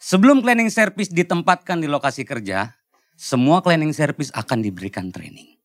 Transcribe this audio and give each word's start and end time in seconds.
Sebelum 0.00 0.40
cleaning 0.40 0.72
service 0.72 1.12
ditempatkan 1.12 1.76
di 1.76 1.84
lokasi 1.84 2.24
kerja, 2.24 2.72
semua 3.20 3.60
cleaning 3.60 3.92
service 3.92 4.32
akan 4.32 4.64
diberikan 4.64 5.12
training. 5.12 5.60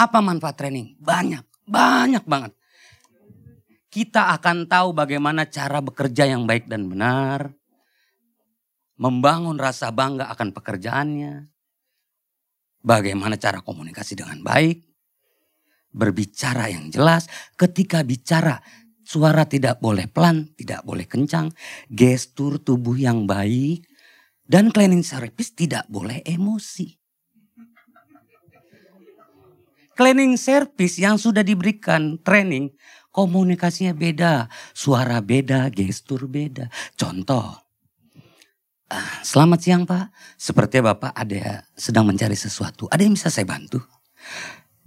Apa 0.00 0.24
manfaat 0.24 0.56
training? 0.56 0.96
Banyak, 0.96 1.44
banyak 1.68 2.24
banget. 2.24 2.56
Kita 3.92 4.32
akan 4.32 4.64
tahu 4.64 4.96
bagaimana 4.96 5.44
cara 5.44 5.84
bekerja 5.84 6.24
yang 6.24 6.48
baik 6.48 6.72
dan 6.72 6.88
benar. 6.88 7.52
Membangun 8.96 9.60
rasa 9.60 9.92
bangga 9.92 10.32
akan 10.32 10.56
pekerjaannya. 10.56 11.52
Bagaimana 12.80 13.36
cara 13.36 13.60
komunikasi 13.60 14.16
dengan 14.16 14.40
baik. 14.40 14.88
Berbicara 15.92 16.72
yang 16.72 16.88
jelas. 16.88 17.28
Ketika 17.60 18.00
bicara 18.00 18.56
suara 19.08 19.48
tidak 19.48 19.80
boleh 19.80 20.04
pelan, 20.04 20.52
tidak 20.52 20.84
boleh 20.84 21.08
kencang. 21.08 21.48
Gestur 21.88 22.60
tubuh 22.60 23.00
yang 23.00 23.24
baik. 23.24 23.88
Dan 24.44 24.68
cleaning 24.68 25.04
service 25.04 25.56
tidak 25.56 25.88
boleh 25.88 26.20
emosi. 26.24 26.96
Cleaning 29.96 30.38
service 30.38 30.96
yang 31.00 31.18
sudah 31.18 31.42
diberikan 31.42 32.22
training, 32.22 32.70
komunikasinya 33.10 33.92
beda, 33.92 34.46
suara 34.70 35.18
beda, 35.18 35.68
gestur 35.74 36.30
beda. 36.30 36.70
Contoh, 36.94 37.44
ah, 38.88 39.14
selamat 39.26 39.58
siang 39.58 39.84
Pak, 39.84 40.14
sepertinya 40.38 40.94
Bapak 40.94 41.12
ada 41.12 41.66
sedang 41.74 42.06
mencari 42.06 42.38
sesuatu. 42.38 42.86
Ada 42.88 43.04
yang 43.04 43.18
bisa 43.18 43.28
saya 43.28 43.44
bantu? 43.44 43.82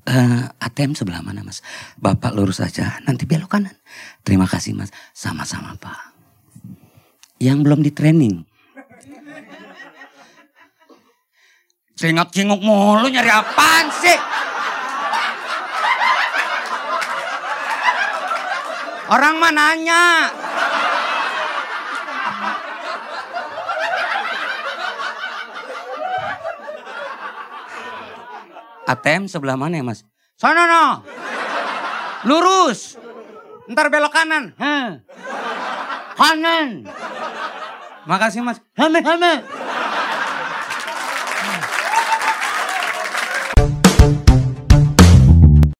Uh, 0.01 0.49
eh, 0.49 0.65
ATM 0.65 0.97
sebelah 0.97 1.21
mana 1.21 1.45
mas? 1.45 1.61
Bapak 2.01 2.33
lurus 2.33 2.57
saja, 2.57 2.97
nanti 3.05 3.29
belok 3.29 3.53
kanan. 3.53 3.77
Terima 4.25 4.49
kasih 4.49 4.73
mas, 4.73 4.89
sama-sama 5.13 5.77
Pak. 5.77 6.17
Yang 7.37 7.57
belum 7.61 7.79
di 7.85 7.91
training, 7.93 8.35
Cengok-cengok 12.01 12.65
mulu 12.65 13.13
nyari 13.13 13.29
apaan 13.29 13.85
sih? 13.93 14.17
Orang 19.05 19.37
mah 19.37 19.53
nanya. 19.53 20.33
ATM 28.87 29.29
sebelah 29.29 29.57
mana 29.57 29.77
ya 29.77 29.85
mas? 29.85 30.05
Sana 30.37 30.65
no. 30.65 30.85
Lurus. 32.25 32.97
Ntar 33.69 33.93
belok 33.93 34.13
kanan. 34.13 34.53
Heh. 34.57 35.01
Kanan. 36.17 36.89
Makasih 38.09 38.41
mas. 38.41 38.57
Hame 38.77 38.99
hame. 39.05 39.33